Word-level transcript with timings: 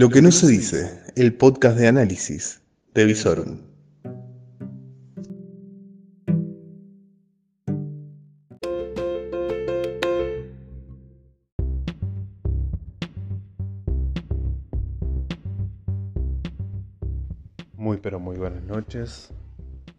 Lo 0.00 0.08
que 0.08 0.22
no 0.22 0.32
se 0.32 0.46
dice, 0.46 0.98
el 1.14 1.34
podcast 1.34 1.76
de 1.76 1.86
análisis 1.86 2.62
de 2.94 3.04
Visorum. 3.04 3.58
Muy 17.74 17.98
pero 17.98 18.18
muy 18.18 18.38
buenas 18.38 18.64
noches. 18.64 19.28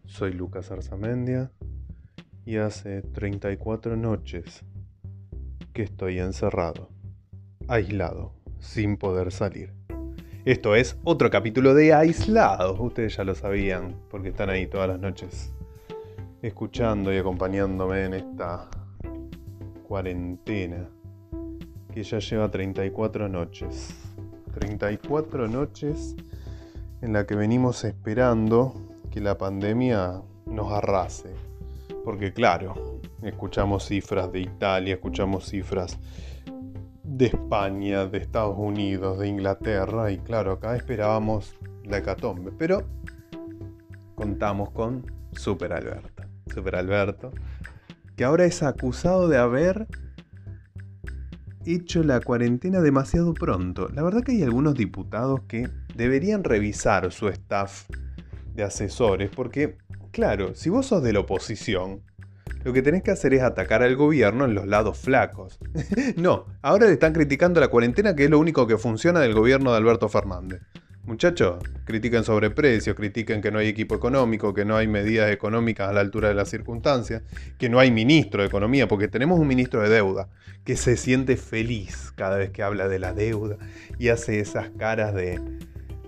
Soy 0.06 0.32
Lucas 0.32 0.72
Arzamendia 0.72 1.52
y 2.44 2.56
hace 2.56 3.02
34 3.02 3.96
noches 3.96 4.64
que 5.72 5.84
estoy 5.84 6.18
encerrado, 6.18 6.90
aislado, 7.68 8.34
sin 8.58 8.96
poder 8.96 9.30
salir. 9.30 9.81
Esto 10.44 10.74
es 10.74 10.96
otro 11.04 11.30
capítulo 11.30 11.72
de 11.72 11.94
Aislados. 11.94 12.76
Ustedes 12.80 13.16
ya 13.16 13.22
lo 13.22 13.36
sabían, 13.36 13.94
porque 14.10 14.30
están 14.30 14.50
ahí 14.50 14.66
todas 14.66 14.88
las 14.88 14.98
noches 14.98 15.52
escuchando 16.42 17.14
y 17.14 17.18
acompañándome 17.18 18.06
en 18.06 18.14
esta 18.14 18.68
cuarentena 19.86 20.88
que 21.94 22.02
ya 22.02 22.18
lleva 22.18 22.50
34 22.50 23.28
noches. 23.28 23.94
34 24.58 25.46
noches 25.46 26.16
en 27.02 27.12
la 27.12 27.24
que 27.24 27.36
venimos 27.36 27.84
esperando 27.84 28.74
que 29.12 29.20
la 29.20 29.38
pandemia 29.38 30.22
nos 30.46 30.72
arrase. 30.72 31.30
Porque 32.04 32.32
claro, 32.32 32.98
escuchamos 33.22 33.84
cifras 33.86 34.32
de 34.32 34.40
Italia, 34.40 34.94
escuchamos 34.94 35.46
cifras 35.48 36.00
de 37.22 37.28
España, 37.28 38.04
de 38.06 38.18
Estados 38.18 38.56
Unidos, 38.58 39.20
de 39.20 39.28
Inglaterra 39.28 40.10
y 40.10 40.18
claro, 40.18 40.54
acá 40.54 40.74
esperábamos 40.74 41.54
la 41.84 41.98
hecatombe, 41.98 42.50
pero 42.50 42.82
contamos 44.16 44.70
con 44.70 45.06
Super 45.30 45.72
Alberto. 45.72 46.24
Super 46.52 46.74
Alberto, 46.74 47.30
que 48.16 48.24
ahora 48.24 48.44
es 48.44 48.64
acusado 48.64 49.28
de 49.28 49.38
haber 49.38 49.86
hecho 51.64 52.02
la 52.02 52.18
cuarentena 52.18 52.80
demasiado 52.80 53.34
pronto. 53.34 53.88
La 53.90 54.02
verdad 54.02 54.24
que 54.24 54.32
hay 54.32 54.42
algunos 54.42 54.74
diputados 54.74 55.42
que 55.46 55.68
deberían 55.94 56.42
revisar 56.42 57.12
su 57.12 57.28
staff 57.28 57.88
de 58.52 58.64
asesores 58.64 59.30
porque, 59.30 59.78
claro, 60.10 60.56
si 60.56 60.70
vos 60.70 60.86
sos 60.86 61.04
de 61.04 61.12
la 61.12 61.20
oposición, 61.20 62.02
lo 62.64 62.72
que 62.72 62.82
tenés 62.82 63.02
que 63.02 63.10
hacer 63.10 63.34
es 63.34 63.42
atacar 63.42 63.82
al 63.82 63.96
gobierno 63.96 64.44
en 64.44 64.54
los 64.54 64.66
lados 64.66 64.98
flacos. 64.98 65.58
no, 66.16 66.46
ahora 66.62 66.86
le 66.86 66.92
están 66.92 67.12
criticando 67.12 67.60
la 67.60 67.68
cuarentena, 67.68 68.14
que 68.14 68.24
es 68.24 68.30
lo 68.30 68.38
único 68.38 68.66
que 68.66 68.78
funciona 68.78 69.20
del 69.20 69.34
gobierno 69.34 69.72
de 69.72 69.78
Alberto 69.78 70.08
Fernández. 70.08 70.62
Muchachos, 71.04 71.64
critiquen 71.84 72.22
sobre 72.22 72.50
precios, 72.50 72.94
critiquen 72.94 73.40
que 73.40 73.50
no 73.50 73.58
hay 73.58 73.66
equipo 73.66 73.96
económico, 73.96 74.54
que 74.54 74.64
no 74.64 74.76
hay 74.76 74.86
medidas 74.86 75.32
económicas 75.32 75.88
a 75.88 75.92
la 75.92 76.00
altura 76.00 76.28
de 76.28 76.34
las 76.34 76.48
circunstancias, 76.48 77.22
que 77.58 77.68
no 77.68 77.80
hay 77.80 77.90
ministro 77.90 78.42
de 78.42 78.48
economía, 78.48 78.86
porque 78.86 79.08
tenemos 79.08 79.40
un 79.40 79.48
ministro 79.48 79.82
de 79.82 79.88
deuda 79.88 80.28
que 80.64 80.76
se 80.76 80.96
siente 80.96 81.36
feliz 81.36 82.12
cada 82.14 82.36
vez 82.36 82.50
que 82.50 82.62
habla 82.62 82.86
de 82.86 83.00
la 83.00 83.12
deuda 83.12 83.56
y 83.98 84.08
hace 84.10 84.38
esas 84.38 84.70
caras 84.70 85.12
de... 85.12 85.40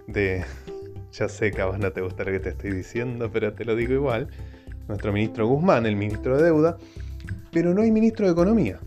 de 0.06 0.44
ya 1.12 1.28
sé 1.28 1.50
que 1.50 1.60
a 1.60 1.66
vos 1.66 1.80
no 1.80 1.90
te 1.90 2.00
gusta 2.00 2.22
lo 2.22 2.30
que 2.30 2.38
te 2.38 2.50
estoy 2.50 2.70
diciendo, 2.70 3.30
pero 3.32 3.52
te 3.52 3.64
lo 3.64 3.74
digo 3.74 3.94
igual 3.94 4.28
nuestro 4.88 5.12
ministro 5.12 5.46
Guzmán, 5.46 5.86
el 5.86 5.96
ministro 5.96 6.36
de 6.36 6.44
Deuda, 6.44 6.76
pero 7.52 7.74
no 7.74 7.82
hay 7.82 7.90
ministro 7.90 8.26
de 8.26 8.32
Economía. 8.32 8.80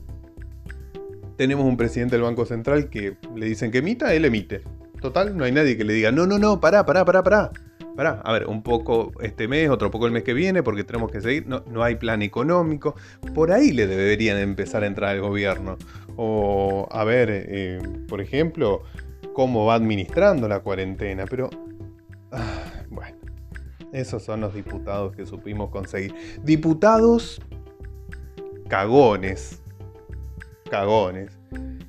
Tenemos 1.38 1.66
un 1.66 1.78
presidente 1.78 2.16
del 2.16 2.24
Banco 2.24 2.46
Central 2.46 2.90
que 2.90 3.18
le 3.36 3.46
dicen 3.46 3.72
que 3.72 3.80
emita, 3.80 4.14
él 4.14 4.26
emite. 4.26 4.62
Total, 5.02 5.38
no 5.38 5.44
hay 5.44 5.52
nadie 5.52 5.78
que 5.78 5.84
le 5.84 5.94
diga, 5.94 6.12
no, 6.12 6.26
no, 6.26 6.40
no, 6.40 6.60
pará, 6.60 6.86
pará, 6.86 7.06
pará, 7.06 7.24
pará. 7.24 7.52
Pará, 7.96 8.22
a 8.24 8.32
ver, 8.32 8.46
un 8.46 8.62
poco 8.62 9.12
este 9.22 9.48
mes, 9.48 9.72
otro 9.72 9.90
poco 9.90 10.06
el 10.06 10.12
mes 10.12 10.22
que 10.22 10.36
viene, 10.36 10.62
porque 10.62 10.84
tenemos 10.84 11.12
que 11.12 11.20
seguir. 11.20 11.48
No, 11.48 11.64
no 11.72 11.82
hay 11.82 11.96
plan 11.96 12.22
económico. 12.22 12.96
Por 13.34 13.52
ahí 13.52 13.72
le 13.72 13.88
deberían 13.88 14.38
empezar 14.38 14.84
a 14.84 14.88
entrar 14.88 15.10
al 15.10 15.22
gobierno. 15.22 15.78
O, 16.16 16.88
a 16.92 17.04
ver, 17.04 17.30
eh, 17.32 17.80
por 18.08 18.22
ejemplo, 18.22 18.84
cómo 19.34 19.66
va 19.66 19.74
administrando 19.74 20.48
la 20.48 20.60
cuarentena. 20.60 21.26
Pero, 21.26 21.50
ah, 22.32 22.66
esos 23.92 24.24
son 24.24 24.42
los 24.42 24.54
diputados 24.54 25.16
que 25.16 25.26
supimos 25.26 25.70
conseguir. 25.70 26.14
Diputados 26.44 27.42
cagones. 28.68 29.62
Cagones. 30.70 31.38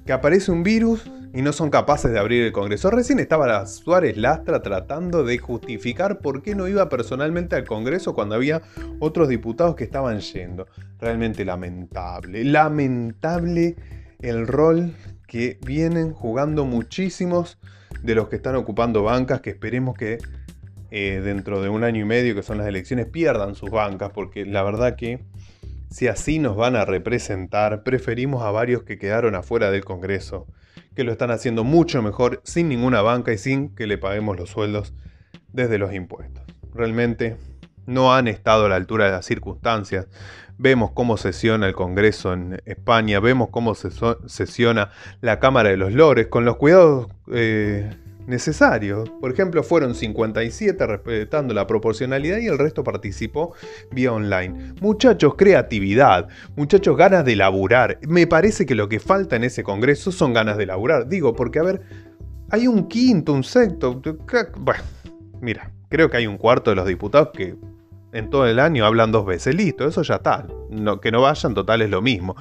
Que 0.06 0.12
aparece 0.12 0.50
un 0.52 0.62
virus 0.62 1.10
y 1.34 1.42
no 1.42 1.52
son 1.52 1.70
capaces 1.70 2.10
de 2.10 2.18
abrir 2.18 2.44
el 2.44 2.52
Congreso. 2.52 2.90
Recién 2.90 3.18
estaba 3.18 3.66
Suárez 3.66 4.16
Lastra 4.16 4.62
tratando 4.62 5.24
de 5.24 5.38
justificar 5.38 6.20
por 6.20 6.42
qué 6.42 6.54
no 6.54 6.68
iba 6.68 6.88
personalmente 6.88 7.56
al 7.56 7.64
Congreso 7.64 8.14
cuando 8.14 8.34
había 8.34 8.62
otros 8.98 9.28
diputados 9.28 9.74
que 9.74 9.84
estaban 9.84 10.20
yendo. 10.20 10.66
Realmente 10.98 11.44
lamentable. 11.44 12.44
Lamentable 12.44 13.76
el 14.20 14.46
rol 14.46 14.94
que 15.26 15.58
vienen 15.64 16.12
jugando 16.12 16.64
muchísimos 16.64 17.58
de 18.02 18.14
los 18.14 18.28
que 18.28 18.36
están 18.36 18.56
ocupando 18.56 19.02
bancas 19.02 19.40
que 19.40 19.50
esperemos 19.50 19.96
que 19.96 20.18
eh, 20.90 21.20
dentro 21.22 21.60
de 21.60 21.68
un 21.68 21.84
año 21.84 22.02
y 22.02 22.04
medio, 22.04 22.34
que 22.34 22.42
son 22.42 22.58
las 22.58 22.66
elecciones, 22.66 23.06
pierdan 23.06 23.54
sus 23.54 23.70
bancas, 23.70 24.10
porque 24.14 24.46
la 24.46 24.62
verdad 24.62 24.96
que 24.96 25.20
si 25.90 26.06
así 26.06 26.38
nos 26.38 26.56
van 26.56 26.76
a 26.76 26.84
representar, 26.84 27.82
preferimos 27.82 28.42
a 28.42 28.50
varios 28.50 28.82
que 28.82 28.98
quedaron 28.98 29.34
afuera 29.34 29.70
del 29.70 29.84
Congreso, 29.84 30.46
que 30.94 31.04
lo 31.04 31.12
están 31.12 31.30
haciendo 31.30 31.64
mucho 31.64 32.02
mejor 32.02 32.40
sin 32.44 32.68
ninguna 32.68 33.02
banca 33.02 33.32
y 33.32 33.38
sin 33.38 33.74
que 33.74 33.86
le 33.86 33.98
paguemos 33.98 34.36
los 34.36 34.50
sueldos 34.50 34.94
desde 35.52 35.78
los 35.78 35.94
impuestos. 35.94 36.42
Realmente 36.74 37.36
no 37.86 38.14
han 38.14 38.28
estado 38.28 38.66
a 38.66 38.68
la 38.68 38.76
altura 38.76 39.06
de 39.06 39.12
las 39.12 39.24
circunstancias. 39.24 40.08
Vemos 40.58 40.90
cómo 40.90 41.16
sesiona 41.16 41.66
el 41.66 41.74
Congreso 41.74 42.32
en 42.32 42.60
España, 42.66 43.20
vemos 43.20 43.48
cómo 43.50 43.74
sesiona 43.74 44.90
la 45.20 45.38
Cámara 45.40 45.70
de 45.70 45.76
los 45.76 45.92
Lores, 45.92 46.26
con 46.26 46.44
los 46.44 46.56
cuidados 46.56 47.08
eh, 47.32 47.90
necesario. 48.28 49.04
Por 49.20 49.32
ejemplo, 49.32 49.62
fueron 49.62 49.94
57 49.94 50.86
respetando 50.86 51.54
la 51.54 51.66
proporcionalidad 51.66 52.38
y 52.38 52.46
el 52.46 52.58
resto 52.58 52.84
participó 52.84 53.54
vía 53.90 54.12
online. 54.12 54.74
Muchachos, 54.80 55.34
creatividad, 55.36 56.28
muchachos, 56.54 56.96
ganas 56.96 57.24
de 57.24 57.36
laburar. 57.36 57.98
Me 58.06 58.26
parece 58.26 58.66
que 58.66 58.74
lo 58.74 58.88
que 58.88 59.00
falta 59.00 59.36
en 59.36 59.44
ese 59.44 59.62
congreso 59.62 60.12
son 60.12 60.32
ganas 60.32 60.56
de 60.56 60.66
laburar. 60.66 61.08
Digo, 61.08 61.34
porque 61.34 61.58
a 61.58 61.62
ver, 61.62 61.82
hay 62.50 62.66
un 62.66 62.86
quinto, 62.86 63.32
un 63.32 63.44
sexto. 63.44 64.00
Bueno, 64.58 64.82
mira, 65.40 65.72
creo 65.88 66.10
que 66.10 66.18
hay 66.18 66.26
un 66.26 66.38
cuarto 66.38 66.70
de 66.70 66.76
los 66.76 66.86
diputados 66.86 67.30
que 67.34 67.56
en 68.12 68.30
todo 68.30 68.46
el 68.46 68.58
año 68.58 68.84
hablan 68.84 69.12
dos 69.12 69.26
veces. 69.26 69.54
Listo, 69.54 69.86
eso 69.86 70.02
ya 70.02 70.16
está. 70.16 70.46
Que 71.02 71.10
no 71.10 71.22
vayan, 71.22 71.54
total 71.54 71.82
es 71.82 71.90
lo 71.90 72.02
mismo. 72.02 72.36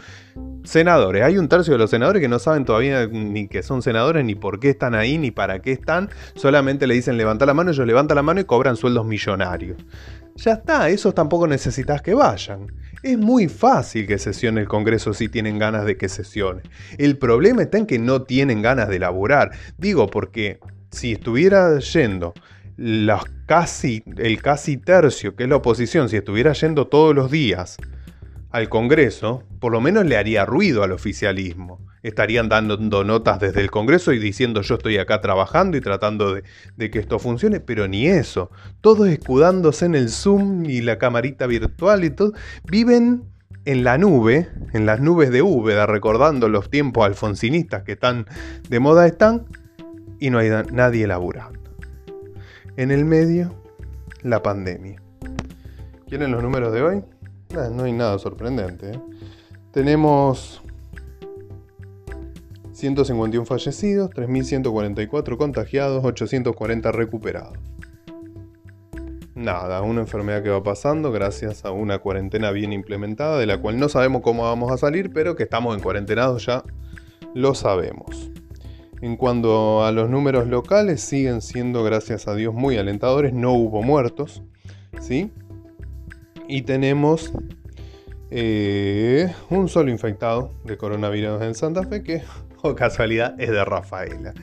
Senadores, 0.67 1.23
hay 1.23 1.37
un 1.37 1.47
tercio 1.47 1.71
de 1.71 1.79
los 1.79 1.89
senadores 1.89 2.21
que 2.21 2.27
no 2.27 2.39
saben 2.39 2.65
todavía 2.65 3.07
ni 3.07 3.47
que 3.47 3.63
son 3.63 3.81
senadores, 3.81 4.25
ni 4.25 4.35
por 4.35 4.59
qué 4.59 4.71
están 4.71 4.95
ahí, 4.95 5.17
ni 5.17 5.31
para 5.31 5.59
qué 5.59 5.71
están. 5.71 6.09
Solamente 6.35 6.87
le 6.87 6.93
dicen 6.93 7.15
levanta 7.15 7.45
la 7.45 7.53
mano, 7.53 7.71
ellos 7.71 7.87
levantan 7.87 8.17
la 8.17 8.21
mano 8.21 8.41
y 8.41 8.43
cobran 8.43 8.75
sueldos 8.75 9.05
millonarios. 9.05 9.77
Ya 10.35 10.51
está, 10.51 10.89
esos 10.89 11.15
tampoco 11.15 11.47
necesitas 11.47 12.01
que 12.01 12.13
vayan. 12.13 12.67
Es 13.01 13.17
muy 13.17 13.47
fácil 13.47 14.07
que 14.07 14.17
sesione 14.17 14.59
el 14.59 14.67
Congreso 14.67 15.13
si 15.13 15.29
tienen 15.29 15.57
ganas 15.57 15.85
de 15.85 15.95
que 15.95 16.09
sesione. 16.09 16.63
El 16.97 17.17
problema 17.17 17.61
está 17.61 17.77
en 17.77 17.85
que 17.85 17.97
no 17.97 18.23
tienen 18.23 18.61
ganas 18.61 18.89
de 18.89 18.99
laburar. 18.99 19.51
Digo, 19.77 20.07
porque 20.07 20.59
si 20.91 21.13
estuviera 21.13 21.79
yendo 21.79 22.33
el 22.77 23.09
casi 23.45 24.01
tercio, 24.83 25.33
que 25.33 25.43
es 25.43 25.49
la 25.49 25.55
oposición, 25.55 26.09
si 26.09 26.17
estuviera 26.17 26.51
yendo 26.51 26.87
todos 26.87 27.15
los 27.15 27.31
días 27.31 27.77
al 28.51 28.69
Congreso, 28.69 29.43
por 29.59 29.71
lo 29.71 29.81
menos 29.81 30.05
le 30.05 30.17
haría 30.17 30.45
ruido 30.45 30.83
al 30.83 30.91
oficialismo. 30.91 31.85
Estarían 32.03 32.47
dando 32.47 32.77
notas 33.03 33.39
desde 33.39 33.61
el 33.61 33.69
Congreso 33.69 34.13
y 34.13 34.19
diciendo 34.19 34.61
yo 34.61 34.75
estoy 34.75 34.97
acá 34.97 35.19
trabajando 35.19 35.77
y 35.77 35.81
tratando 35.81 36.33
de, 36.33 36.91
que 36.91 36.99
esto 36.99 37.19
funcione, 37.19 37.59
pero 37.59 37.87
ni 37.87 38.07
eso. 38.07 38.49
Todos 38.81 39.07
escudándose 39.09 39.85
en 39.85 39.95
el 39.95 40.09
Zoom 40.09 40.65
y 40.65 40.81
la 40.81 40.97
camarita 40.97 41.47
virtual 41.47 42.05
y 42.05 42.09
todo. 42.11 42.33
Viven 42.63 43.23
en 43.65 43.83
la 43.83 43.97
nube, 43.97 44.47
en 44.73 44.85
las 44.85 45.01
nubes 45.01 45.29
de 45.31 45.41
Úbeda, 45.41 45.85
recordando 45.85 46.47
los 46.47 46.69
tiempos 46.69 47.05
alfonsinistas 47.05 47.83
que 47.83 47.93
están 47.93 48.25
de 48.69 48.79
moda 48.79 49.05
están, 49.07 49.45
y 50.19 50.29
no 50.29 50.39
hay 50.39 50.49
nadie 50.71 51.05
laburando. 51.05 51.59
En 52.77 52.91
el 52.91 53.05
medio, 53.05 53.53
la 54.21 54.41
pandemia. 54.41 55.01
¿Quieren 56.07 56.31
los 56.31 56.41
números 56.41 56.71
de 56.73 56.81
hoy? 56.81 57.03
No 57.49 57.83
hay 57.83 57.93
nada 57.93 58.17
sorprendente. 58.19 58.91
¿eh? 58.91 58.99
Tenemos 59.71 60.61
151 62.73 63.45
fallecidos, 63.45 64.11
3.144 64.11 65.37
contagiados, 65.37 66.03
840 66.05 66.91
recuperados. 66.91 67.57
Nada, 69.33 69.81
una 69.83 70.01
enfermedad 70.01 70.41
que 70.41 70.49
va 70.49 70.63
pasando 70.63 71.11
gracias 71.11 71.63
a 71.63 71.71
una 71.71 71.99
cuarentena 71.99 72.51
bien 72.51 72.73
implementada, 72.73 73.37
de 73.37 73.45
la 73.45 73.59
cual 73.59 73.79
no 73.79 73.87
sabemos 73.87 74.21
cómo 74.23 74.43
vamos 74.43 74.71
a 74.71 74.77
salir, 74.77 75.11
pero 75.13 75.35
que 75.35 75.43
estamos 75.43 75.75
en 75.75 75.83
cuarentenados 75.83 76.45
ya 76.45 76.63
lo 77.35 77.53
sabemos. 77.53 78.31
En 79.01 79.15
cuanto 79.15 79.85
a 79.85 79.91
los 79.91 80.09
números 80.09 80.47
locales, 80.47 81.01
siguen 81.01 81.41
siendo, 81.41 81.83
gracias 81.83 82.27
a 82.27 82.33
Dios, 82.33 82.55
muy 82.55 82.77
alentadores. 82.77 83.31
No 83.31 83.53
hubo 83.53 83.83
muertos, 83.83 84.41
¿sí? 84.99 85.31
Y 86.47 86.61
tenemos 86.61 87.33
eh, 88.31 89.33
un 89.49 89.69
solo 89.69 89.89
infectado 89.89 90.53
de 90.63 90.77
coronavirus 90.77 91.41
en 91.41 91.55
Santa 91.55 91.83
Fe, 91.83 92.03
que, 92.03 92.23
o 92.61 92.75
casualidad, 92.75 93.39
es 93.39 93.49
de 93.49 93.63
Rafaela. 93.65 94.33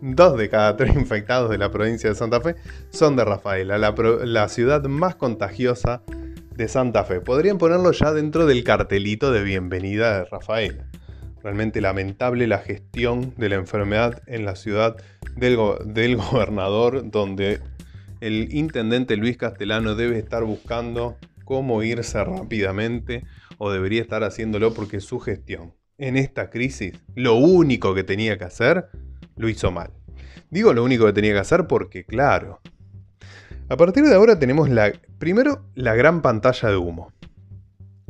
Dos 0.00 0.36
de 0.36 0.48
cada 0.48 0.76
tres 0.76 0.94
infectados 0.94 1.50
de 1.50 1.58
la 1.58 1.70
provincia 1.70 2.08
de 2.08 2.16
Santa 2.16 2.40
Fe 2.40 2.56
son 2.90 3.16
de 3.16 3.24
Rafaela, 3.24 3.78
la, 3.78 4.48
ciudad 4.48 4.82
más 4.84 5.14
contagiosa 5.14 6.02
de 6.56 6.68
Santa 6.68 7.04
Fe. 7.04 7.20
Podrían 7.20 7.58
ponerlo 7.58 7.92
ya 7.92 8.12
dentro 8.12 8.46
del 8.46 8.64
cartelito 8.64 9.32
de 9.32 9.42
bienvenida 9.42 10.18
de 10.18 10.24
Rafaela. 10.24 10.86
Realmente 11.42 11.80
lamentable 11.80 12.46
la 12.46 12.58
gestión 12.58 13.34
de 13.36 13.48
la 13.48 13.56
enfermedad 13.56 14.22
en 14.26 14.44
la 14.44 14.54
ciudad 14.54 14.96
del, 15.36 15.58
del 15.86 16.16
gobernador, 16.30 17.10
donde 17.10 17.60
el 18.20 18.54
intendente 18.54 19.16
Luis 19.16 19.36
Castellano 19.36 19.96
debe 19.96 20.18
estar 20.18 20.44
buscando 20.44 21.16
cómo 21.44 21.82
irse 21.82 22.22
rápidamente 22.24 23.24
o 23.58 23.70
debería 23.70 24.02
estar 24.02 24.24
haciéndolo 24.24 24.74
porque 24.74 25.00
su 25.00 25.20
gestión 25.20 25.74
en 25.98 26.16
esta 26.16 26.50
crisis, 26.50 26.94
lo 27.14 27.36
único 27.36 27.94
que 27.94 28.02
tenía 28.02 28.36
que 28.36 28.44
hacer, 28.44 28.88
lo 29.36 29.48
hizo 29.48 29.70
mal. 29.70 29.90
Digo 30.50 30.72
lo 30.72 30.84
único 30.84 31.06
que 31.06 31.12
tenía 31.12 31.32
que 31.32 31.38
hacer 31.38 31.66
porque, 31.66 32.04
claro, 32.04 32.60
a 33.68 33.76
partir 33.76 34.04
de 34.04 34.14
ahora 34.14 34.38
tenemos 34.38 34.68
la, 34.68 34.92
primero 35.18 35.64
la 35.74 35.94
gran 35.94 36.20
pantalla 36.20 36.68
de 36.70 36.76
humo, 36.76 37.12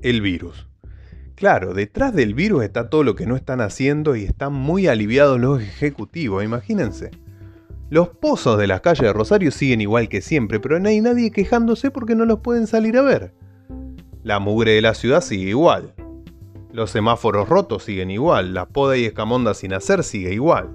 el 0.01 0.21
virus. 0.21 0.67
Claro, 1.35 1.75
detrás 1.75 2.15
del 2.15 2.35
virus 2.35 2.65
está 2.65 2.89
todo 2.89 3.05
lo 3.05 3.15
que 3.15 3.27
no 3.27 3.37
están 3.37 3.61
haciendo 3.61 4.17
y 4.17 4.25
están 4.25 4.53
muy 4.53 4.87
aliviados 4.87 5.41
los 5.41 5.61
ejecutivos, 5.61 6.43
imagínense. 6.45 7.11
Los 7.93 8.09
pozos 8.09 8.57
de 8.57 8.67
las 8.67 8.81
calles 8.81 9.03
de 9.03 9.13
Rosario 9.13 9.51
siguen 9.51 9.83
igual 9.83 10.09
que 10.09 10.23
siempre, 10.23 10.59
pero 10.59 10.81
no 10.81 10.89
hay 10.89 11.03
nadie 11.03 11.31
quejándose 11.31 11.91
porque 11.91 12.15
no 12.15 12.25
los 12.25 12.39
pueden 12.41 12.67
salir 12.67 12.97
a 12.97 13.03
ver. 13.03 13.35
La 14.23 14.39
mugre 14.39 14.71
de 14.71 14.81
la 14.81 14.95
ciudad 14.95 15.21
sigue 15.21 15.51
igual. 15.51 15.93
Los 16.73 16.91
semáforos 16.91 17.51
rotos 17.51 17.85
siguen 17.85 18.11
igual, 18.11 18.55
la 18.55 18.65
poda 18.65 18.97
y 18.97 19.05
escamonda 19.05 19.53
sin 19.53 19.75
hacer 19.75 20.05
sigue 20.05 20.33
igual. 20.33 20.75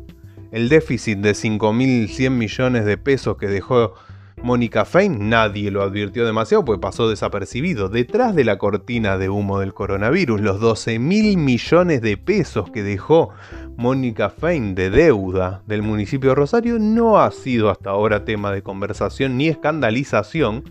El 0.52 0.70
déficit 0.70 1.18
de 1.18 1.32
5.100 1.32 2.30
millones 2.30 2.86
de 2.86 3.00
pesos 3.00 3.36
que 3.38 3.48
dejó 3.48 3.96
Mónica 4.44 4.86
Fein 4.86 5.30
nadie 5.30 5.72
lo 5.72 5.82
advirtió 5.82 6.26
demasiado 6.26 6.64
pues 6.64 6.80
pasó 6.80 7.10
desapercibido. 7.10 7.90
Detrás 7.90 8.36
de 8.36 8.44
la 8.44 8.58
cortina 8.58 9.18
de 9.18 9.30
humo 9.30 9.60
del 9.60 9.74
coronavirus, 9.74 10.42
los 10.42 10.60
12 10.60 11.00
mil 11.00 11.38
millones 11.38 12.02
de 12.02 12.18
pesos 12.18 12.70
que 12.72 12.84
dejó 12.84 13.30
Mónica 13.76 14.30
Fein 14.30 14.76
de 14.76 14.90
deuda 14.90 15.64
del 15.66 15.82
municipio 15.82 16.30
de 16.30 16.36
Rosario 16.36 16.78
no 16.80 17.20
ha 17.20 17.32
sido 17.32 17.70
hasta 17.70 17.90
ahora 17.90 18.26
tema 18.26 18.52
de 18.52 18.62
conversación 18.62 19.38
ni 19.38 19.48
escandalización 19.48 20.64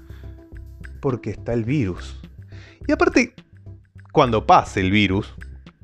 porque 1.01 1.31
está 1.31 1.53
el 1.53 1.65
virus. 1.65 2.21
Y 2.87 2.93
aparte, 2.93 3.35
cuando 4.13 4.47
pase 4.47 4.81
el 4.81 4.91
virus, 4.91 5.35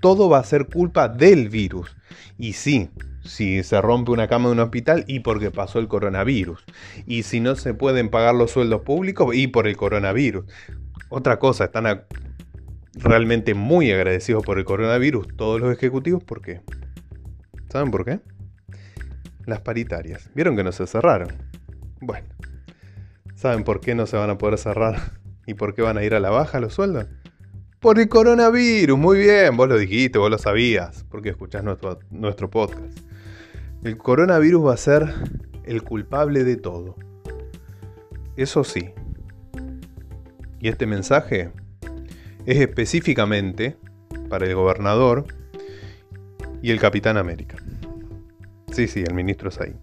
todo 0.00 0.28
va 0.28 0.38
a 0.38 0.44
ser 0.44 0.66
culpa 0.66 1.08
del 1.08 1.48
virus. 1.48 1.96
Y 2.38 2.54
sí, 2.54 2.90
si 3.24 3.62
se 3.62 3.80
rompe 3.80 4.10
una 4.10 4.28
cama 4.28 4.48
de 4.48 4.52
un 4.52 4.60
hospital 4.60 5.04
y 5.06 5.20
porque 5.20 5.50
pasó 5.50 5.78
el 5.78 5.88
coronavirus. 5.88 6.64
Y 7.06 7.22
si 7.22 7.40
no 7.40 7.56
se 7.56 7.74
pueden 7.74 8.08
pagar 8.08 8.34
los 8.34 8.50
sueldos 8.50 8.82
públicos 8.82 9.34
y 9.34 9.46
por 9.46 9.66
el 9.66 9.76
coronavirus. 9.76 10.44
Otra 11.08 11.38
cosa, 11.38 11.64
están 11.64 12.04
realmente 12.94 13.54
muy 13.54 13.90
agradecidos 13.90 14.44
por 14.44 14.58
el 14.58 14.64
coronavirus 14.64 15.28
todos 15.36 15.60
los 15.60 15.72
ejecutivos. 15.72 16.22
¿Por 16.24 16.42
qué? 16.42 16.60
¿Saben 17.68 17.90
por 17.90 18.04
qué? 18.04 18.20
Las 19.46 19.60
paritarias. 19.60 20.30
¿Vieron 20.34 20.56
que 20.56 20.64
no 20.64 20.72
se 20.72 20.86
cerraron? 20.86 21.28
Bueno. 22.00 22.28
¿Saben 23.34 23.64
por 23.64 23.80
qué 23.80 23.94
no 23.94 24.06
se 24.06 24.16
van 24.16 24.30
a 24.30 24.38
poder 24.38 24.58
cerrar 24.58 25.18
y 25.46 25.54
por 25.54 25.74
qué 25.74 25.82
van 25.82 25.98
a 25.98 26.04
ir 26.04 26.14
a 26.14 26.20
la 26.20 26.30
baja 26.30 26.60
los 26.60 26.74
sueldos? 26.74 27.06
Por 27.80 27.98
el 27.98 28.08
coronavirus, 28.08 28.96
muy 28.96 29.18
bien, 29.18 29.56
vos 29.56 29.68
lo 29.68 29.76
dijiste, 29.76 30.16
vos 30.16 30.30
lo 30.30 30.38
sabías, 30.38 31.04
porque 31.10 31.30
escuchás 31.30 31.64
nuestro, 31.64 31.98
nuestro 32.10 32.48
podcast. 32.48 32.96
El 33.82 33.98
coronavirus 33.98 34.66
va 34.66 34.74
a 34.74 34.76
ser 34.76 35.12
el 35.64 35.82
culpable 35.82 36.44
de 36.44 36.56
todo. 36.56 36.94
Eso 38.36 38.62
sí. 38.62 38.90
Y 40.60 40.68
este 40.68 40.86
mensaje 40.86 41.50
es 42.46 42.60
específicamente 42.60 43.76
para 44.28 44.46
el 44.46 44.54
gobernador 44.54 45.26
y 46.62 46.70
el 46.70 46.78
capitán 46.78 47.16
América. 47.16 47.56
Sí, 48.70 48.86
sí, 48.86 49.02
el 49.02 49.14
ministro 49.14 49.48
es 49.48 49.60
ahí. 49.60 49.74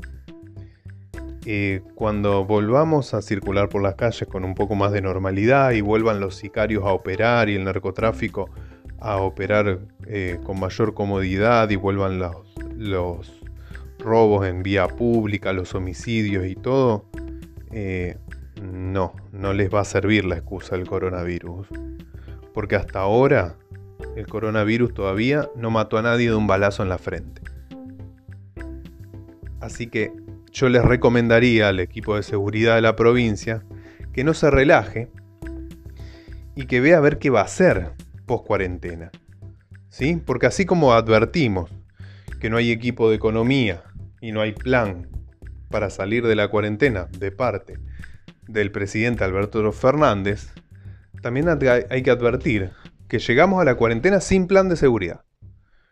Eh, 1.46 1.82
cuando 1.94 2.46
volvamos 2.46 3.14
a 3.14 3.22
circular 3.22 3.68
por 3.68 3.82
las 3.82 3.96
calles 3.96 4.30
con 4.30 4.46
un 4.46 4.56
poco 4.56 4.76
más 4.76 4.94
de 4.94 5.02
normalidad 5.02 5.72
y 5.72 5.82
vuelvan 5.82 6.22
los 6.22 6.36
sicarios 6.36 6.86
a 6.86 6.94
operar 6.94 7.50
y 7.50 7.56
el 7.56 7.66
narcotráfico 7.66 8.50
a 9.00 9.18
operar 9.18 9.80
eh, 10.08 10.40
con 10.46 10.58
mayor 10.58 10.94
comodidad 10.94 11.70
y 11.70 11.76
vuelvan 11.76 12.18
los, 12.18 12.36
los 12.78 13.39
robos 14.00 14.48
en 14.48 14.64
vía 14.64 14.88
pública, 14.88 15.54
los 15.54 15.76
homicidios 15.76 16.46
y 16.48 16.56
todo, 16.56 17.06
eh, 17.72 18.18
no, 18.62 19.14
no 19.32 19.54
les 19.54 19.74
va 19.74 19.82
a 19.82 19.86
servir 19.86 20.26
la 20.26 20.36
excusa 20.36 20.76
del 20.76 20.88
coronavirus. 20.88 21.68
Porque 22.54 22.76
hasta 22.76 23.00
ahora 23.00 23.56
el 24.16 24.28
coronavirus 24.28 24.94
todavía 24.94 25.50
no 25.56 25.70
mató 25.70 25.98
a 25.98 26.02
nadie 26.02 26.30
de 26.30 26.36
un 26.36 26.48
balazo 26.48 26.84
en 26.84 26.90
la 26.90 26.98
frente. 26.98 27.42
Así 29.60 29.88
que 29.88 30.14
yo 30.52 30.70
les 30.70 30.84
recomendaría 30.84 31.70
al 31.70 31.80
equipo 31.80 32.16
de 32.16 32.24
seguridad 32.24 32.76
de 32.76 32.82
la 32.82 32.96
provincia 32.96 33.64
que 34.14 34.24
no 34.24 34.34
se 34.34 34.50
relaje 34.50 35.10
y 36.56 36.66
que 36.66 36.82
vea 36.82 36.98
a 36.98 37.02
ver 37.02 37.20
qué 37.20 37.30
va 37.30 37.42
a 37.42 37.46
hacer 37.46 37.92
post 38.26 38.46
cuarentena. 38.46 39.12
¿Sí? 39.90 40.22
Porque 40.26 40.48
así 40.48 40.66
como 40.66 40.94
advertimos 40.94 41.70
que 42.40 42.50
no 42.50 42.58
hay 42.58 42.72
equipo 42.72 43.10
de 43.10 43.16
economía 43.16 43.84
y 44.22 44.32
no 44.32 44.42
hay 44.42 44.54
plan 44.54 45.08
para 45.70 45.90
salir 45.90 46.26
de 46.26 46.36
la 46.36 46.48
cuarentena 46.48 47.08
de 47.18 47.32
parte 47.32 47.80
del 48.48 48.72
presidente 48.72 49.24
Alberto 49.24 49.72
Fernández, 49.72 50.52
también 51.22 51.48
hay 51.48 52.04
que 52.04 52.12
advertir 52.12 52.72
que 53.08 53.20
llegamos 53.20 53.62
a 53.62 53.66
la 53.66 53.76
cuarentena 53.76 54.22
sin 54.22 54.48
plan 54.48 54.70
de 54.70 54.76
seguridad, 54.76 55.22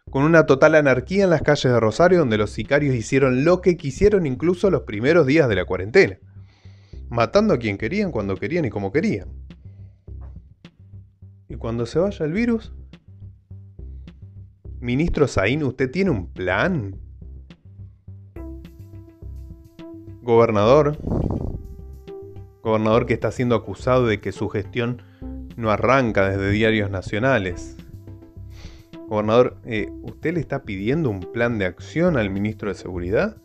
con 0.10 0.24
una 0.24 0.46
total 0.46 0.76
anarquía 0.76 1.26
en 1.26 1.30
las 1.30 1.42
calles 1.42 1.72
de 1.72 1.80
Rosario 1.80 2.20
donde 2.20 2.38
los 2.38 2.52
sicarios 2.52 2.96
hicieron 2.96 3.44
lo 3.44 3.62
que 3.62 3.78
quisieron 3.78 4.26
incluso 4.26 4.72
los 4.72 4.84
primeros 4.84 5.28
días 5.28 5.50
de 5.50 5.56
la 5.56 5.66
cuarentena, 5.66 6.18
matando 7.10 7.54
a 7.54 7.60
quien 7.60 7.78
querían, 7.78 8.12
cuando 8.12 8.36
querían 8.36 8.66
y 8.66 8.70
como 8.70 8.92
querían. 8.92 9.30
Y 11.50 11.56
cuando 11.56 11.86
se 11.86 12.00
vaya 12.00 12.26
el 12.26 12.34
virus, 12.34 12.74
ministro 14.80 15.28
Zain, 15.28 15.64
¿usted 15.64 15.90
tiene 15.90 16.12
un 16.12 16.32
plan? 16.32 17.07
Gobernador, 20.28 20.98
gobernador 22.62 23.06
que 23.06 23.14
está 23.14 23.32
siendo 23.32 23.56
acusado 23.56 24.08
de 24.08 24.20
que 24.20 24.34
su 24.34 24.50
gestión 24.50 25.02
no 25.56 25.72
arranca 25.72 26.28
desde 26.28 26.52
diarios 26.52 26.92
nacionales. 26.92 27.78
Gobernador, 29.08 29.56
eh, 29.64 29.90
¿usted 30.02 30.34
le 30.34 30.42
está 30.42 30.64
pidiendo 30.64 31.10
un 31.10 31.22
plan 31.22 31.58
de 31.58 31.64
acción 31.64 32.18
al 32.18 32.30
ministro 32.30 32.68
de 32.68 32.76
Seguridad? 32.76 33.38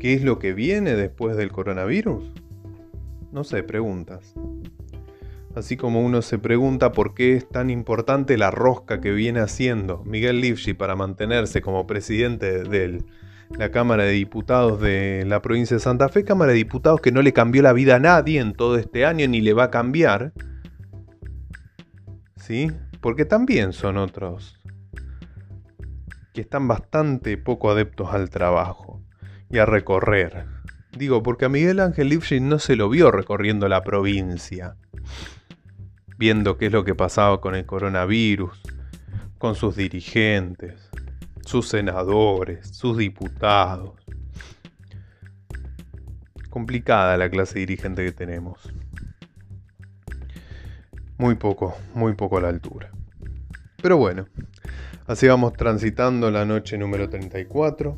¿Qué 0.00 0.14
es 0.14 0.24
lo 0.24 0.40
que 0.40 0.54
viene 0.54 0.96
después 0.96 1.36
del 1.36 1.52
coronavirus? 1.52 2.32
No 3.30 3.44
sé, 3.44 3.62
preguntas. 3.62 4.34
Así 5.54 5.76
como 5.76 6.04
uno 6.04 6.20
se 6.22 6.40
pregunta 6.40 6.90
por 6.90 7.14
qué 7.14 7.36
es 7.36 7.48
tan 7.48 7.70
importante 7.70 8.36
la 8.36 8.50
rosca 8.50 9.00
que 9.00 9.12
viene 9.12 9.38
haciendo 9.38 10.02
Miguel 10.04 10.40
Lifshi 10.40 10.74
para 10.74 10.96
mantenerse 10.96 11.62
como 11.62 11.86
presidente 11.86 12.64
del 12.64 13.04
la 13.58 13.70
Cámara 13.70 14.04
de 14.04 14.12
Diputados 14.12 14.80
de 14.80 15.24
la 15.26 15.42
provincia 15.42 15.76
de 15.76 15.82
Santa 15.82 16.08
Fe, 16.08 16.24
Cámara 16.24 16.52
de 16.52 16.58
Diputados 16.58 17.00
que 17.00 17.12
no 17.12 17.22
le 17.22 17.32
cambió 17.32 17.62
la 17.62 17.72
vida 17.72 17.96
a 17.96 18.00
nadie 18.00 18.40
en 18.40 18.52
todo 18.52 18.76
este 18.76 19.04
año 19.04 19.26
ni 19.28 19.40
le 19.40 19.52
va 19.52 19.64
a 19.64 19.70
cambiar. 19.70 20.32
¿Sí? 22.36 22.70
Porque 23.00 23.24
también 23.24 23.72
son 23.72 23.96
otros 23.96 24.58
que 26.32 26.40
están 26.40 26.68
bastante 26.68 27.36
poco 27.36 27.70
adeptos 27.70 28.12
al 28.12 28.30
trabajo 28.30 29.02
y 29.50 29.58
a 29.58 29.66
recorrer. 29.66 30.46
Digo, 30.96 31.22
porque 31.22 31.46
a 31.46 31.48
Miguel 31.48 31.80
Ángel 31.80 32.08
Lifshin 32.08 32.48
no 32.48 32.58
se 32.58 32.76
lo 32.76 32.88
vio 32.88 33.10
recorriendo 33.10 33.68
la 33.68 33.82
provincia, 33.82 34.76
viendo 36.18 36.56
qué 36.56 36.66
es 36.66 36.72
lo 36.72 36.84
que 36.84 36.94
pasaba 36.94 37.40
con 37.40 37.54
el 37.54 37.66
coronavirus, 37.66 38.60
con 39.38 39.54
sus 39.54 39.76
dirigentes 39.76 40.89
sus 41.44 41.68
senadores, 41.68 42.68
sus 42.68 42.96
diputados. 42.96 43.92
Complicada 46.48 47.16
la 47.16 47.30
clase 47.30 47.58
dirigente 47.60 48.04
que 48.04 48.12
tenemos. 48.12 48.72
Muy 51.18 51.34
poco, 51.34 51.76
muy 51.94 52.14
poco 52.14 52.38
a 52.38 52.40
la 52.40 52.48
altura. 52.48 52.90
Pero 53.82 53.96
bueno, 53.96 54.26
así 55.06 55.26
vamos 55.26 55.52
transitando 55.52 56.30
la 56.30 56.44
noche 56.44 56.76
número 56.76 57.08
34 57.08 57.96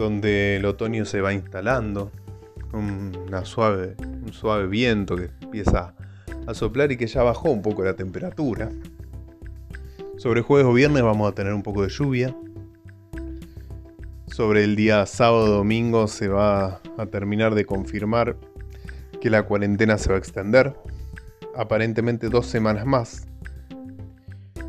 donde 0.00 0.56
el 0.56 0.64
otoño 0.64 1.04
se 1.04 1.20
va 1.20 1.34
instalando, 1.34 2.10
una 2.72 3.44
suave, 3.44 3.96
un 4.00 4.32
suave 4.32 4.66
viento 4.66 5.14
que 5.14 5.28
empieza 5.42 5.94
a 6.46 6.54
soplar 6.54 6.90
y 6.90 6.96
que 6.96 7.06
ya 7.06 7.22
bajó 7.22 7.50
un 7.50 7.60
poco 7.60 7.84
la 7.84 7.94
temperatura. 7.94 8.70
Sobre 10.20 10.42
jueves 10.42 10.66
o 10.66 10.74
viernes 10.74 11.02
vamos 11.02 11.32
a 11.32 11.34
tener 11.34 11.54
un 11.54 11.62
poco 11.62 11.80
de 11.82 11.88
lluvia. 11.88 12.36
Sobre 14.26 14.64
el 14.64 14.76
día 14.76 15.06
sábado 15.06 15.46
domingo 15.46 16.08
se 16.08 16.28
va 16.28 16.82
a 16.98 17.06
terminar 17.06 17.54
de 17.54 17.64
confirmar 17.64 18.36
que 19.22 19.30
la 19.30 19.44
cuarentena 19.44 19.96
se 19.96 20.10
va 20.10 20.16
a 20.16 20.18
extender. 20.18 20.74
Aparentemente 21.56 22.28
dos 22.28 22.44
semanas 22.44 22.84
más. 22.84 23.26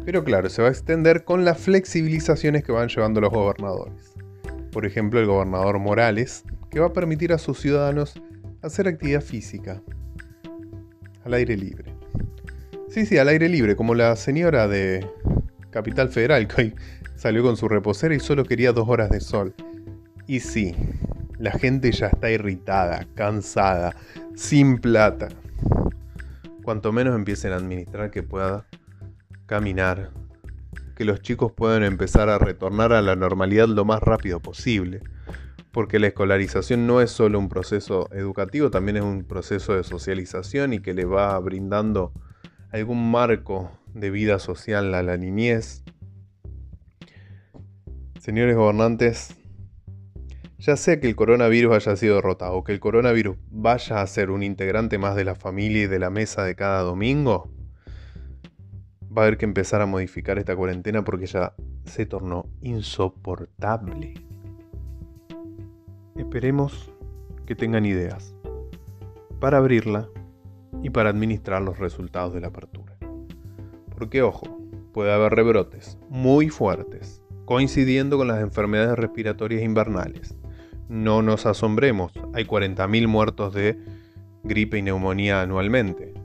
Pero 0.06 0.24
claro, 0.24 0.50
se 0.50 0.62
va 0.62 0.70
a 0.70 0.72
extender 0.72 1.26
con 1.26 1.44
las 1.44 1.60
flexibilizaciones 1.60 2.64
que 2.64 2.72
van 2.72 2.88
llevando 2.88 3.20
los 3.20 3.32
gobernadores. 3.32 4.16
Por 4.72 4.86
ejemplo, 4.86 5.20
el 5.20 5.26
gobernador 5.26 5.80
Morales, 5.80 6.46
que 6.70 6.80
va 6.80 6.86
a 6.86 6.94
permitir 6.94 7.34
a 7.34 7.38
sus 7.38 7.60
ciudadanos 7.60 8.14
hacer 8.62 8.88
actividad 8.88 9.20
física 9.20 9.84
al 11.26 11.34
aire 11.34 11.58
libre. 11.58 11.94
Sí, 12.88 13.06
sí, 13.06 13.18
al 13.18 13.28
aire 13.28 13.50
libre, 13.50 13.76
como 13.76 13.96
la 13.96 14.16
señora 14.18 14.70
de 14.70 15.06
Capital 15.72 16.10
Federal, 16.10 16.48
que 16.48 16.76
salió 17.16 17.42
con 17.44 17.58
su 17.58 17.68
reposera 17.68 18.14
y 18.14 18.20
solo 18.20 18.44
quería 18.44 18.74
dos 18.74 18.88
horas 18.88 19.10
de 19.10 19.20
sol. 19.20 19.56
Y 20.28 20.42
sí, 20.42 20.76
la 21.40 21.52
gente 21.52 21.92
ya 21.92 22.08
está 22.08 22.30
irritada, 22.30 23.08
cansada, 23.16 23.96
sin 24.36 24.78
plata. 24.78 25.30
Cuanto 26.64 26.92
menos 26.92 27.16
empiecen 27.16 27.54
a 27.54 27.56
administrar 27.56 28.12
que 28.12 28.22
pueda 28.22 28.68
caminar, 29.48 30.12
que 30.96 31.06
los 31.06 31.22
chicos 31.22 31.52
puedan 31.52 31.84
empezar 31.84 32.30
a 32.30 32.38
retornar 32.38 32.94
a 32.94 33.02
la 33.02 33.16
normalidad 33.16 33.68
lo 33.68 33.86
más 33.86 34.02
rápido 34.02 34.40
posible. 34.40 35.02
Porque 35.72 36.00
la 36.00 36.08
escolarización 36.08 36.86
no 36.86 37.02
es 37.02 37.12
solo 37.12 37.40
un 37.40 37.50
proceso 37.50 38.10
educativo, 38.12 38.70
también 38.70 38.98
es 38.98 39.04
un 39.04 39.24
proceso 39.24 39.74
de 39.74 39.84
socialización 39.84 40.74
y 40.74 40.80
que 40.80 40.94
le 40.94 41.06
va 41.06 41.40
brindando 41.40 42.12
algún 42.72 43.10
marco 43.10 43.72
de 43.94 44.10
vida 44.12 44.40
social 44.40 44.94
a 44.94 45.04
la 45.04 45.18
niñez. 45.18 45.84
Señores 48.20 48.56
gobernantes, 48.56 49.36
ya 50.60 50.78
sea 50.78 51.00
que 51.00 51.08
el 51.08 51.16
coronavirus 51.16 51.76
haya 51.76 51.96
sido 51.96 52.16
derrotado 52.16 52.54
o 52.54 52.64
que 52.64 52.72
el 52.72 52.80
coronavirus 52.80 53.38
vaya 53.50 54.02
a 54.02 54.08
ser 54.08 54.30
un 54.30 54.44
integrante 54.44 54.98
más 54.98 55.16
de 55.16 55.26
la 55.26 55.36
familia 55.36 55.84
y 55.84 55.88
de 55.88 56.00
la 56.00 56.10
mesa 56.10 56.44
de 56.44 56.56
cada 56.56 56.82
domingo, 56.82 57.52
va 59.16 59.24
a 59.24 59.26
haber 59.26 59.38
que 59.38 59.46
empezar 59.46 59.82
a 59.82 59.86
modificar 59.86 60.38
esta 60.38 60.56
cuarentena 60.56 61.04
porque 61.04 61.26
ya 61.26 61.54
se 61.86 62.06
tornó 62.06 62.46
insoportable. 62.62 64.14
Esperemos 66.16 66.94
que 67.46 67.56
tengan 67.56 67.86
ideas 67.86 68.36
para 69.40 69.58
abrirla 69.58 70.08
y 70.84 70.92
para 70.92 71.10
administrar 71.10 71.62
los 71.62 71.80
resultados 71.80 72.34
de 72.34 72.42
la 72.42 72.48
apertura. 72.48 72.91
Porque 74.02 74.24
ojo, 74.24 74.48
puede 74.94 75.14
haber 75.14 75.36
rebrotes 75.36 76.00
muy 76.10 76.50
fuertes, 76.50 77.22
coincidiendo 77.46 78.18
con 78.18 78.30
las 78.30 78.42
enfermedades 78.42 78.98
respiratorias 78.98 79.62
invernales. 79.62 80.36
No 80.90 81.22
nos 81.22 81.46
asombremos, 81.46 82.12
hay 82.34 82.46
40.000 82.46 83.08
muertos 83.08 83.54
de 83.54 83.78
gripe 84.42 84.80
y 84.80 84.82
neumonía 84.82 85.44
anualmente. 85.44 86.16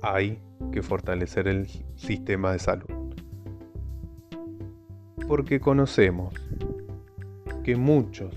Hay 0.00 0.40
que 0.72 0.80
fortalecer 0.80 1.46
el 1.46 1.66
sistema 1.94 2.52
de 2.52 2.58
salud. 2.58 2.88
Porque 5.28 5.60
conocemos 5.60 6.32
que 7.64 7.76
muchos 7.76 8.34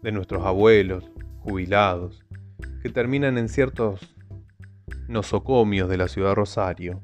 de 0.00 0.12
nuestros 0.12 0.46
abuelos, 0.46 1.10
jubilados, 1.40 2.24
que 2.82 2.88
terminan 2.88 3.36
en 3.36 3.50
ciertos 3.50 4.15
nosocomios 5.08 5.88
de 5.88 5.96
la 5.96 6.08
ciudad 6.08 6.30
de 6.30 6.34
Rosario, 6.34 7.02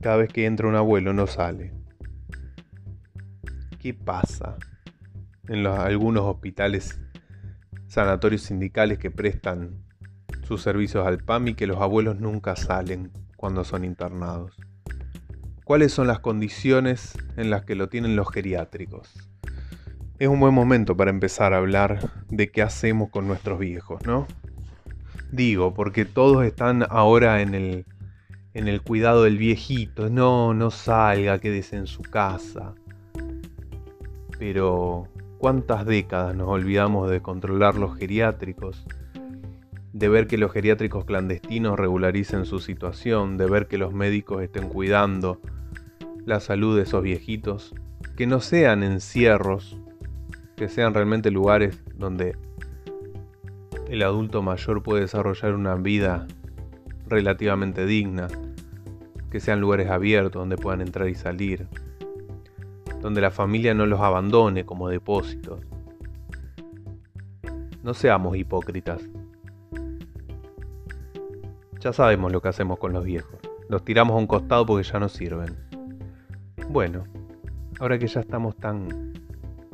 cada 0.00 0.16
vez 0.16 0.32
que 0.32 0.46
entra 0.46 0.68
un 0.68 0.76
abuelo 0.76 1.12
no 1.12 1.26
sale. 1.26 1.72
¿Qué 3.78 3.94
pasa 3.94 4.56
en 5.48 5.66
algunos 5.66 6.24
hospitales, 6.24 7.00
sanatorios 7.86 8.42
sindicales 8.42 8.98
que 8.98 9.10
prestan 9.10 9.84
sus 10.42 10.62
servicios 10.62 11.06
al 11.06 11.18
PAM 11.18 11.48
y 11.48 11.54
que 11.54 11.66
los 11.66 11.80
abuelos 11.80 12.20
nunca 12.20 12.56
salen 12.56 13.10
cuando 13.36 13.64
son 13.64 13.84
internados. 13.84 14.56
¿Cuáles 15.64 15.92
son 15.92 16.06
las 16.06 16.20
condiciones 16.20 17.18
en 17.36 17.50
las 17.50 17.64
que 17.64 17.74
lo 17.74 17.88
tienen 17.88 18.16
los 18.16 18.30
geriátricos? 18.32 19.12
Es 20.18 20.28
un 20.28 20.40
buen 20.40 20.54
momento 20.54 20.96
para 20.96 21.10
empezar 21.10 21.52
a 21.52 21.58
hablar 21.58 22.10
de 22.28 22.50
qué 22.50 22.62
hacemos 22.62 23.10
con 23.10 23.26
nuestros 23.26 23.58
viejos, 23.58 24.04
¿no? 24.06 24.26
Digo, 25.32 25.74
porque 25.74 26.04
todos 26.04 26.44
están 26.44 26.84
ahora 26.88 27.42
en 27.42 27.54
el, 27.54 27.86
en 28.54 28.68
el 28.68 28.82
cuidado 28.82 29.24
del 29.24 29.38
viejito. 29.38 30.08
No, 30.10 30.54
no 30.54 30.70
salga, 30.70 31.38
quédese 31.38 31.76
en 31.76 31.86
su 31.86 32.02
casa. 32.02 32.74
Pero, 34.38 35.08
¿cuántas 35.38 35.86
décadas 35.86 36.34
nos 36.36 36.48
olvidamos 36.48 37.10
de 37.10 37.20
controlar 37.22 37.76
los 37.76 37.96
geriátricos? 37.96 38.84
de 39.96 40.10
ver 40.10 40.26
que 40.26 40.36
los 40.36 40.52
geriátricos 40.52 41.06
clandestinos 41.06 41.78
regularicen 41.78 42.44
su 42.44 42.58
situación, 42.58 43.38
de 43.38 43.46
ver 43.46 43.66
que 43.66 43.78
los 43.78 43.94
médicos 43.94 44.42
estén 44.42 44.68
cuidando 44.68 45.40
la 46.26 46.38
salud 46.40 46.76
de 46.76 46.82
esos 46.82 47.02
viejitos, 47.02 47.74
que 48.14 48.26
no 48.26 48.40
sean 48.40 48.82
encierros, 48.82 49.78
que 50.54 50.68
sean 50.68 50.92
realmente 50.92 51.30
lugares 51.30 51.82
donde 51.94 52.36
el 53.88 54.02
adulto 54.02 54.42
mayor 54.42 54.82
puede 54.82 55.02
desarrollar 55.02 55.54
una 55.54 55.74
vida 55.76 56.26
relativamente 57.08 57.86
digna, 57.86 58.28
que 59.30 59.40
sean 59.40 59.60
lugares 59.60 59.90
abiertos 59.90 60.40
donde 60.40 60.56
puedan 60.56 60.80
entrar 60.80 61.08
y 61.08 61.14
salir, 61.14 61.68
donde 63.00 63.20
la 63.20 63.30
familia 63.30 63.74
no 63.74 63.86
los 63.86 64.00
abandone 64.00 64.66
como 64.66 64.88
depósitos. 64.88 65.60
No 67.82 67.94
seamos 67.94 68.36
hipócritas. 68.36 69.02
Ya 71.78 71.92
sabemos 71.92 72.32
lo 72.32 72.42
que 72.42 72.48
hacemos 72.48 72.78
con 72.78 72.92
los 72.92 73.04
viejos. 73.04 73.38
Los 73.68 73.84
tiramos 73.84 74.14
a 74.14 74.18
un 74.18 74.26
costado 74.26 74.66
porque 74.66 74.82
ya 74.82 74.98
no 74.98 75.08
sirven. 75.08 75.56
Bueno, 76.68 77.04
ahora 77.78 77.98
que 77.98 78.08
ya 78.08 78.20
estamos 78.20 78.56
tan 78.56 79.12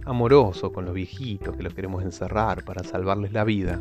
amorosos 0.04 0.72
con 0.72 0.84
los 0.84 0.94
viejitos, 0.94 1.56
que 1.56 1.62
los 1.62 1.72
queremos 1.72 2.02
encerrar 2.02 2.64
para 2.64 2.84
salvarles 2.84 3.32
la 3.32 3.44
vida, 3.44 3.80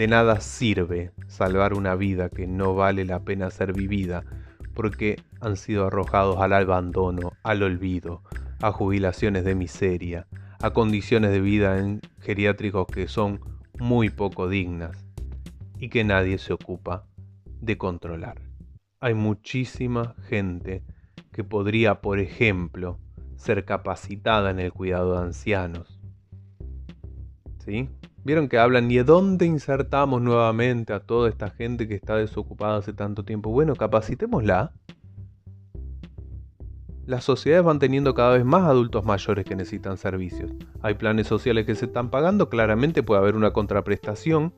de 0.00 0.08
nada 0.08 0.40
sirve 0.40 1.12
salvar 1.26 1.74
una 1.74 1.94
vida 1.94 2.30
que 2.30 2.46
no 2.46 2.74
vale 2.74 3.04
la 3.04 3.20
pena 3.20 3.50
ser 3.50 3.74
vivida 3.74 4.24
porque 4.72 5.20
han 5.42 5.58
sido 5.58 5.88
arrojados 5.88 6.40
al 6.40 6.54
abandono, 6.54 7.32
al 7.42 7.62
olvido, 7.62 8.22
a 8.62 8.72
jubilaciones 8.72 9.44
de 9.44 9.54
miseria, 9.54 10.26
a 10.62 10.70
condiciones 10.70 11.32
de 11.32 11.42
vida 11.42 11.78
en 11.78 12.00
geriátricos 12.18 12.86
que 12.86 13.08
son 13.08 13.40
muy 13.78 14.08
poco 14.08 14.48
dignas 14.48 14.96
y 15.78 15.90
que 15.90 16.02
nadie 16.02 16.38
se 16.38 16.54
ocupa 16.54 17.04
de 17.60 17.76
controlar. 17.76 18.40
Hay 19.00 19.12
muchísima 19.12 20.14
gente 20.30 20.82
que 21.30 21.44
podría, 21.44 22.00
por 22.00 22.20
ejemplo, 22.20 22.98
ser 23.36 23.66
capacitada 23.66 24.50
en 24.50 24.60
el 24.60 24.72
cuidado 24.72 25.12
de 25.12 25.26
ancianos. 25.26 26.00
¿Sí? 27.58 27.90
¿Vieron 28.22 28.48
que 28.48 28.58
hablan 28.58 28.90
y 28.90 28.96
de 28.96 29.04
dónde 29.04 29.46
insertamos 29.46 30.20
nuevamente 30.20 30.92
a 30.92 31.00
toda 31.00 31.28
esta 31.28 31.48
gente 31.50 31.88
que 31.88 31.94
está 31.94 32.16
desocupada 32.16 32.76
hace 32.76 32.92
tanto 32.92 33.24
tiempo? 33.24 33.50
Bueno, 33.50 33.74
capacitémosla. 33.74 34.72
Las 37.06 37.24
sociedades 37.24 37.64
van 37.64 37.78
teniendo 37.78 38.14
cada 38.14 38.34
vez 38.34 38.44
más 38.44 38.64
adultos 38.64 39.04
mayores 39.04 39.44
que 39.44 39.56
necesitan 39.56 39.96
servicios. 39.96 40.52
Hay 40.82 40.94
planes 40.94 41.26
sociales 41.26 41.64
que 41.64 41.74
se 41.74 41.86
están 41.86 42.10
pagando, 42.10 42.50
claramente 42.50 43.02
puede 43.02 43.20
haber 43.20 43.36
una 43.36 43.52
contraprestación 43.52 44.52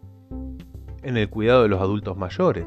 en 1.03 1.17
el 1.17 1.31
cuidado 1.31 1.63
de 1.63 1.69
los 1.69 1.81
adultos 1.81 2.17
mayores. 2.17 2.67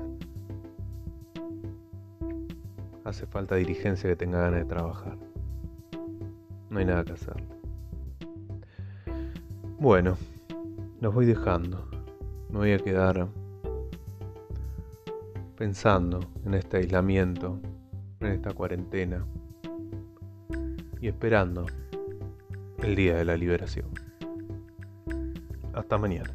Hace 3.04 3.28
falta 3.28 3.56
dirigencia 3.56 4.10
que 4.10 4.16
tenga 4.16 4.40
ganas 4.40 4.62
de 4.62 4.66
trabajar. 4.66 5.18
No 6.70 6.80
hay 6.80 6.86
nada 6.86 7.04
que 7.04 7.14
hacer. 7.14 7.36
Bueno, 9.78 10.18
los 11.06 11.14
voy 11.14 11.28
dejando. 11.28 11.88
Me 12.50 12.58
voy 12.58 12.72
a 12.72 12.80
quedar 12.80 13.28
pensando 15.56 16.20
en 16.44 16.56
este 16.56 16.78
aislamiento, 16.78 17.60
en 18.22 18.32
esta 18.32 18.54
cuarentena 18.54 19.24
y 21.00 21.08
esperando 21.08 21.68
el 22.80 22.96
día 22.96 23.18
de 23.18 23.26
la 23.26 23.38
liberación. 23.38 23.86
Hasta 25.74 26.00
mañana. 26.00 26.35